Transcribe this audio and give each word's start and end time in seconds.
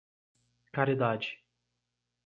Caridade 0.73 1.37